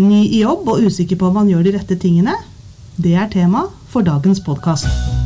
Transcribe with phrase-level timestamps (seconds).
[0.00, 2.38] Ny i jobb og usikker på om man gjør de rette tingene?
[2.96, 5.21] Det er tema for dagens podkast.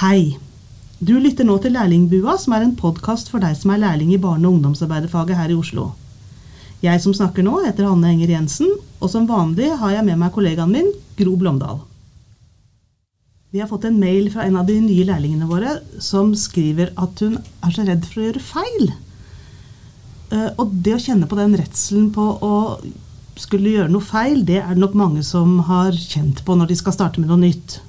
[0.00, 0.38] Hei!
[0.96, 4.20] Du lytter nå til Lærlingbua, som er en podkast for deg som er lærling i
[4.22, 5.90] barne- og ungdomsarbeiderfaget her i Oslo.
[6.80, 10.32] Jeg som snakker nå, heter Hanne Enger Jensen, og som vanlig har jeg med meg
[10.32, 11.82] kollegaen min, Gro Blomdal.
[13.52, 17.20] Vi har fått en mail fra en av de nye lærlingene våre som skriver at
[17.20, 18.90] hun er så redd for å gjøre feil.
[20.32, 22.80] Eh, Og det å kjenne på den redselen på å
[23.36, 26.82] skulle gjøre noe feil, det er det nok mange som har kjent på når de
[26.86, 27.82] skal starte med noe nytt.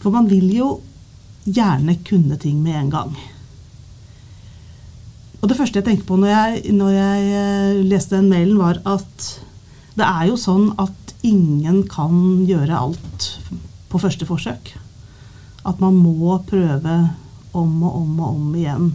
[0.00, 0.80] For man vil jo
[1.46, 3.16] gjerne kunne ting med en gang.
[5.40, 8.80] Og det første jeg tenkte på når jeg, når jeg eh, leste den mailen, var
[8.88, 9.28] at
[9.96, 13.28] det er jo sånn at ingen kan gjøre alt
[13.90, 14.74] på første forsøk.
[15.66, 16.96] At man må prøve
[17.56, 18.90] om og om og om igjen.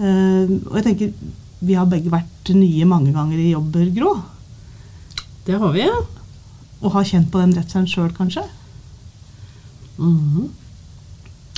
[0.00, 1.12] Eh, og jeg tenker,
[1.60, 4.14] vi har begge vært nye mange ganger i jobber, Grå.
[5.44, 5.84] Det har vi.
[5.84, 5.98] ja.
[6.80, 8.46] Og har kjent på den redselen sjøl, kanskje.
[9.98, 10.48] Mhm.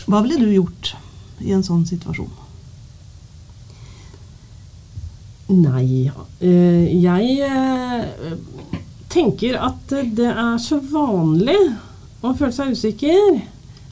[0.06, 0.94] Hva ville du gjort
[1.42, 2.30] i en sånn situasjon?
[5.52, 6.08] Nei
[6.40, 8.36] eh, Jeg eh,
[9.12, 11.58] tenker at det er så vanlig
[12.22, 13.42] å føle seg usikker,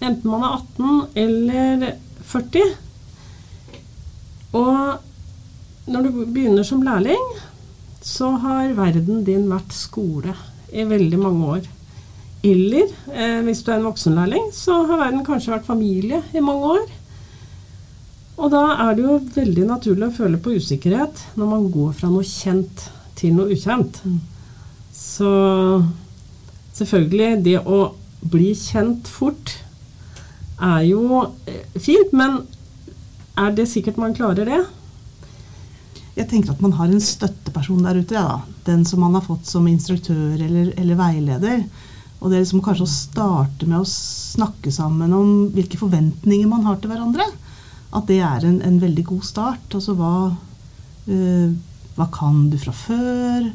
[0.00, 1.86] enten man er 18 eller
[2.30, 2.76] 40.
[4.56, 7.26] Og når du begynner som lærling,
[8.00, 10.36] så har verden din vært skole
[10.72, 11.68] i veldig mange år.
[12.46, 16.72] Eller eh, hvis du er en voksenlærling, så har verden kanskje vært familie i mange
[16.78, 16.86] år.
[18.40, 22.08] Og da er det jo veldig naturlig å føle på usikkerhet når man går fra
[22.08, 22.86] noe kjent
[23.18, 24.00] til noe ukjent.
[24.96, 25.32] Så
[26.78, 27.82] selvfølgelig, det å
[28.20, 29.58] bli kjent fort
[30.60, 32.40] er jo eh, fint, men
[33.40, 34.62] er det sikkert man klarer det?
[36.16, 38.16] Jeg tenker at man har en støtteperson der ute.
[38.16, 38.56] Ja, da.
[38.66, 41.62] Den som man har fått som instruktør eller, eller veileder.
[42.20, 46.66] Og det er liksom kanskje å starte med å snakke sammen om hvilke forventninger man
[46.68, 47.26] har til hverandre.
[47.96, 49.64] At det er en, en veldig god start.
[49.72, 50.12] Altså hva,
[51.08, 51.56] eh,
[51.96, 53.48] hva kan du fra før?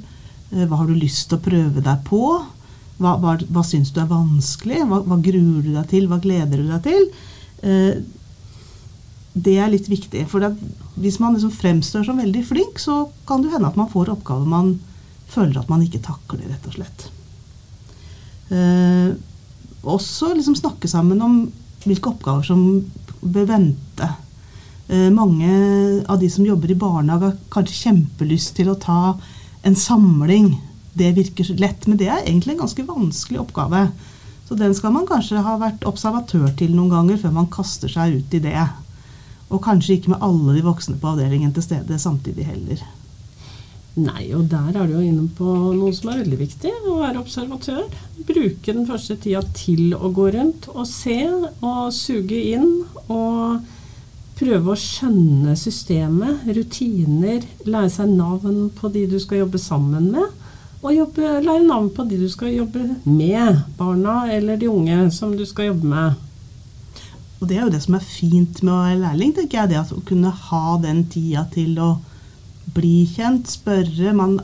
[0.52, 2.24] Eh, hva har du lyst til å prøve deg på?
[2.98, 4.82] Hva, hva, hva syns du er vanskelig?
[4.90, 6.10] Hva, hva gruer du deg til?
[6.10, 7.10] Hva gleder du deg til?
[7.62, 8.02] Eh,
[9.36, 10.26] det er litt viktig.
[10.32, 10.42] For
[10.98, 14.50] hvis man liksom fremstår som veldig flink, så kan det hende at man får oppgaver
[14.50, 14.78] man
[15.30, 17.10] føler at man ikke takler, rett og slett.
[18.54, 19.16] Eh,
[19.86, 21.40] også liksom snakke sammen om
[21.86, 22.62] hvilke oppgaver som
[23.22, 24.10] bør vente.
[24.88, 25.50] Eh, mange
[26.10, 29.16] av de som jobber i barnehage, har kanskje kjempelyst til å ta
[29.66, 30.56] en samling.
[30.94, 33.88] Det virker lett, men det er egentlig en ganske vanskelig oppgave.
[34.46, 38.20] Så den skal man kanskje ha vært observatør til noen ganger før man kaster seg
[38.20, 38.68] ut i det.
[39.50, 42.82] Og kanskje ikke med alle de voksne på avdelingen til stede samtidig heller.
[43.96, 47.22] Nei, og der er du jo inne på noe som er veldig viktig, å være
[47.22, 47.86] observatør.
[48.28, 53.62] Bruke den første tida til å gå rundt og se og suge inn og
[54.36, 60.42] prøve å skjønne systemet, rutiner, lære seg navn på de du skal jobbe sammen med,
[60.82, 65.32] og jobbe, lære navn på de du skal jobbe med, barna eller de unge som
[65.40, 66.20] du skal jobbe med.
[67.40, 69.72] Og det er jo det som er fint med å være lærling, tenker jeg.
[69.72, 71.90] Det at å kunne ha den tida til å
[72.74, 74.40] bli kjent, spørre man,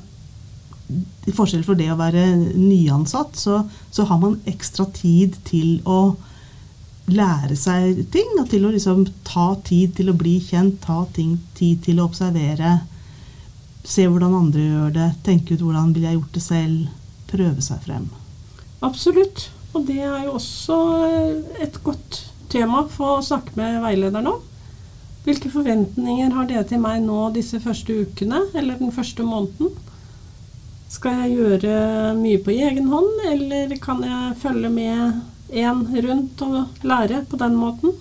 [1.25, 2.25] I forskjell for det å være
[2.57, 3.61] nyansatt, så,
[3.93, 6.15] så har man ekstra tid til å
[7.11, 8.33] lære seg ting.
[8.39, 12.07] Og til å liksom ta tid til å bli kjent, ta ting, tid til å
[12.09, 12.79] observere.
[13.87, 16.91] Se hvordan andre gjør det, tenke ut hvordan ville jeg gjort det selv.
[17.31, 18.09] Prøve seg frem.
[18.83, 19.47] Absolutt.
[19.71, 20.77] Og det er jo også
[21.63, 24.41] et godt tema for å snakke med veilederen om.
[25.21, 29.69] Hvilke forventninger har dere til meg nå disse første ukene, eller den første måneden?
[30.89, 31.75] Skal jeg gjøre
[32.17, 35.21] mye på egen hånd, eller kan jeg følge med
[35.53, 37.93] én rundt og lære på den måten?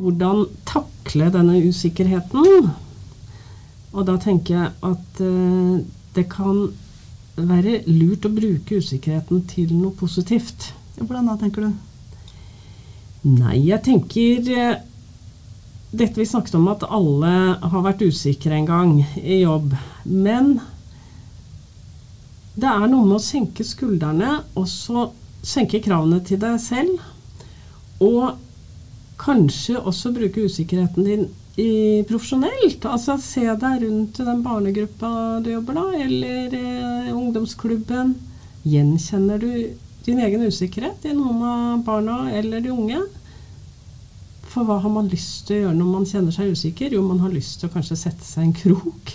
[0.00, 2.70] Hvordan takle denne usikkerheten?
[3.92, 5.82] Og da tenker jeg at eh,
[6.16, 6.70] det kan
[7.36, 10.72] være lurt å bruke usikkerheten til noe positivt.
[10.98, 11.72] Hvordan da, tenker du?
[13.30, 14.80] Nei, jeg tenker eh,
[15.90, 19.74] dette vi snakket om at alle har vært usikre en gang i jobb.
[20.04, 20.54] Men
[22.60, 25.10] det er noe med å senke skuldrene og så
[25.46, 27.00] senke kravene til deg selv.
[28.00, 28.38] Og
[29.20, 31.28] kanskje også bruke usikkerheten din
[31.60, 32.84] i profesjonelt.
[32.88, 35.12] Altså se deg rundt i den barnegruppa
[35.44, 38.14] du jobber da, eller eh, ungdomsklubben.
[38.62, 43.00] Gjenkjenner du din egen usikkerhet i noen av barna eller de unge?
[44.50, 46.90] For hva har man lyst til å gjøre når man kjenner seg usikker?
[46.90, 49.12] Jo, man har lyst til å kanskje sette seg en krok,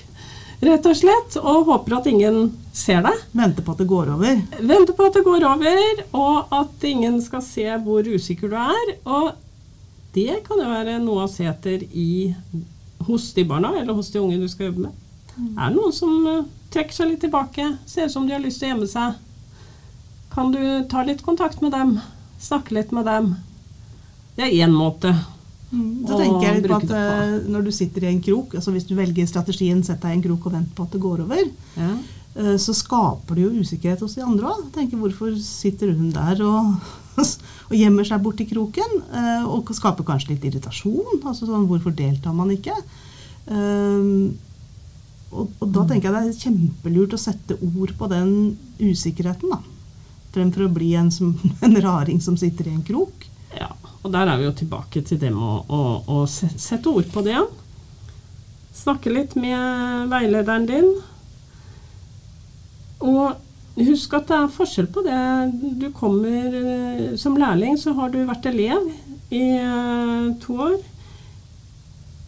[0.64, 1.36] rett og slett.
[1.42, 3.26] Og håper at ingen ser deg.
[3.36, 4.40] Vente på at det går over.
[4.64, 8.94] Vente på at det går over, og at ingen skal se hvor usikker du er.
[9.04, 9.34] Og
[10.16, 12.32] det kan jo være noe å se etter i,
[13.10, 15.02] hos de barna eller hos de unge du skal jobbe med.
[15.36, 18.62] Er det noen som uh, trekker seg litt tilbake, ser ut som de har lyst
[18.62, 19.22] til å gjemme seg?
[20.36, 20.62] Kan du
[20.92, 21.98] ta litt kontakt med dem?
[22.42, 23.36] Snakke litt med dem?
[24.36, 25.14] Det er én måte.
[25.72, 26.92] Mm, så tenker jeg litt på at.
[26.92, 30.18] Eh, Når du sitter i en krok, altså hvis du velger strategien 'sett deg i
[30.20, 31.96] en krok og vent på at det går over', ja.
[32.36, 34.92] Eh, så skaper det jo usikkerhet hos de andre òg.
[34.92, 36.76] Hvorfor sitter hun der og,
[37.70, 38.98] og gjemmer seg borti kroken?
[39.14, 41.24] Eh, og skaper kanskje litt irritasjon.
[41.24, 42.76] altså sånn, Hvorfor deltar man ikke?
[45.32, 48.32] Og, og, da tenker jeg det er kjempelurt å sette ord på den
[48.80, 49.52] usikkerheten.
[49.52, 49.62] da.
[50.36, 51.34] Fremfor å bli en, som,
[51.66, 53.28] en raring som sitter i en krok.
[53.56, 53.72] Ja,
[54.04, 57.24] og der er vi jo tilbake til det med å, å, å sette ord på
[57.26, 57.40] det.
[58.76, 60.90] Snakke litt med veilederen din.
[63.06, 63.36] Og
[63.76, 65.22] husk at det er forskjell på det.
[65.80, 68.88] Du kommer eh, som lærling, så har du vært elev
[69.34, 70.76] i uh, to år.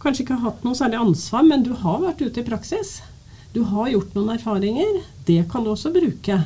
[0.08, 3.02] Kanskje ikke har hatt noe særlig ansvar, men du har vært ute i praksis.
[3.52, 5.02] Du har gjort noen erfaringer.
[5.28, 6.38] Det kan du også bruke.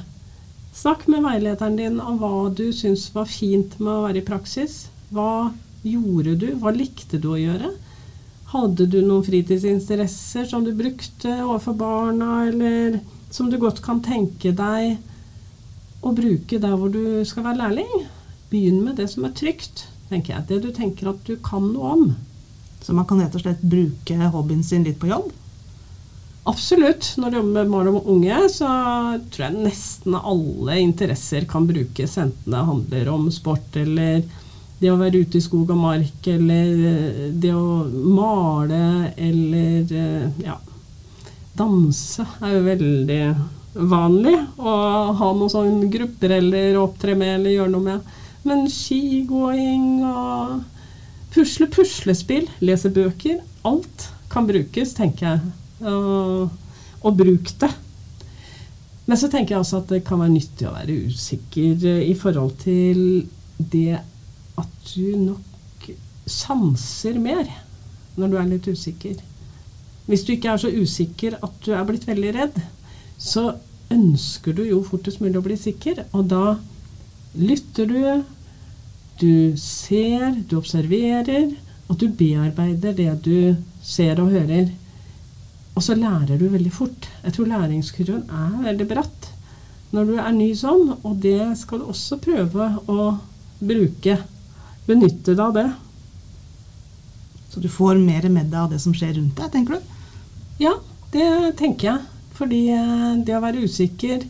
[0.73, 4.87] Snakk med veilederen din om hva du syns var fint med å være i praksis.
[5.13, 5.51] Hva
[5.85, 6.47] gjorde du?
[6.57, 7.69] Hva likte du å gjøre?
[8.55, 12.97] Hadde du noen fritidsinteresser som du brukte overfor barna, eller
[13.29, 14.97] som du godt kan tenke deg
[16.01, 17.93] å bruke der hvor du skal være lærling?
[18.49, 20.49] Begynn med det som er trygt, tenker jeg.
[20.49, 22.05] Det du tenker at du kan noe om.
[22.81, 25.29] Så man kan rett og slett bruke hobbyen sin litt på jobb?
[26.49, 27.13] Absolutt.
[27.21, 28.69] Når du jobber med barn og unge, så
[29.29, 34.23] tror jeg nesten alle interesser kan brukes, enten det handler om sport eller
[34.81, 40.41] det å være ute i skog og mark, eller eh, det å male, eller eh,
[40.41, 40.57] ja
[41.53, 43.21] Danse er jo veldig
[43.91, 44.73] vanlig å
[45.19, 48.13] ha noen sånne grupper eller opptre med eller gjøre noe med.
[48.47, 50.63] Men skigåing og
[51.31, 55.51] pusle, puslespill, lese bøker Alt kan brukes, tenker jeg.
[55.85, 56.49] Og,
[57.01, 57.69] og bruk det.
[59.05, 62.55] Men så tenker jeg også at det kan være nyttig å være usikker i forhold
[62.61, 63.01] til
[63.57, 65.89] det at du nok
[66.29, 67.49] sanser mer
[68.15, 69.17] når du er litt usikker.
[70.07, 72.57] Hvis du ikke er så usikker at du er blitt veldig redd,
[73.21, 73.51] så
[73.91, 76.55] ønsker du jo fortest mulig å bli sikker, og da
[77.37, 77.99] lytter du,
[79.21, 81.51] du ser, du observerer,
[81.87, 84.71] og du bearbeider det du ser og hører.
[85.75, 87.07] Og så lærer du veldig fort.
[87.23, 89.29] Jeg tror læringskurven er veldig bratt
[89.91, 93.07] når du er ny sånn, og det skal du også prøve å
[93.59, 94.15] bruke
[94.87, 95.67] benytte deg av det.
[97.51, 99.97] Så du får mer med deg av det som skjer rundt deg, tenker du?
[100.63, 100.77] Ja,
[101.11, 101.27] det
[101.59, 102.05] tenker jeg.
[102.37, 104.23] Fordi eh, det å være usikker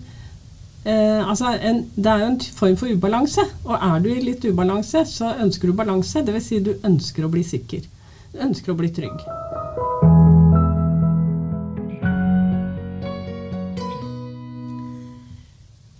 [0.85, 3.45] eh, altså en, Det er jo en form for ubalanse.
[3.65, 6.23] Og er du i litt ubalanse, så ønsker du balanse.
[6.25, 6.47] Dvs.
[6.47, 7.85] Si du ønsker å bli sikker.
[8.33, 9.21] Du ønsker å bli trygg.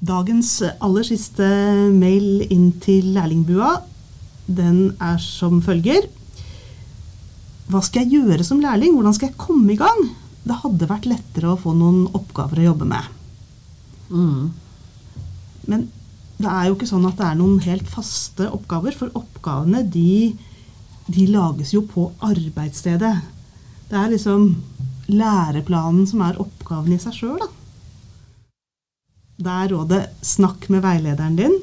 [0.02, 1.46] Dagens aller siste
[1.94, 3.78] mail inn til lærlingbua
[4.56, 6.08] den er som følger.
[7.72, 8.96] Hva skal jeg gjøre som lærling?
[8.96, 10.02] Hvordan skal jeg komme i gang?
[10.44, 13.12] Det hadde vært lettere å få noen oppgaver å jobbe med.
[14.12, 14.50] Mm.
[15.72, 15.88] Men
[16.42, 20.34] det er jo ikke sånn at det er noen helt faste oppgaver, for oppgavene de,
[21.08, 23.16] de lages jo på arbeidsstedet.
[23.92, 24.54] Det er liksom
[25.12, 27.50] læreplanen som er oppgaven i seg sjøl, da.
[29.42, 31.56] Da er rådet snakk med veilederen din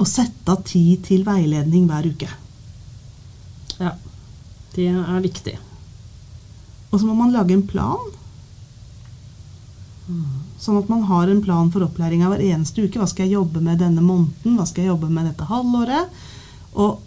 [0.00, 2.30] og sette av tid til veiledning hver uke.
[3.76, 3.92] Ja,
[4.74, 5.58] det er viktig.
[6.90, 8.08] Og så må man lage en plan.
[10.62, 13.00] Sånn at man har en plan for opplæringa hver eneste uke.
[13.00, 14.58] Hva skal jeg jobbe med denne måneden?
[14.58, 16.22] Hva skal jeg jobbe med dette halvåret?
[16.72, 17.00] Og